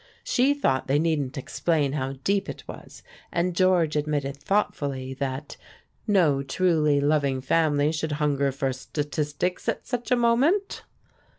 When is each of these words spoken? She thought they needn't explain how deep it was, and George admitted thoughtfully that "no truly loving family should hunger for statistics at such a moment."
She 0.23 0.55
thought 0.55 0.87
they 0.87 0.97
needn't 0.97 1.37
explain 1.37 1.93
how 1.93 2.13
deep 2.23 2.49
it 2.49 2.67
was, 2.67 3.03
and 3.31 3.55
George 3.55 3.95
admitted 3.95 4.35
thoughtfully 4.35 5.13
that 5.13 5.57
"no 6.07 6.41
truly 6.41 6.99
loving 6.99 7.39
family 7.39 7.91
should 7.91 8.13
hunger 8.13 8.51
for 8.51 8.73
statistics 8.73 9.69
at 9.69 9.85
such 9.85 10.09
a 10.09 10.15
moment." 10.15 10.81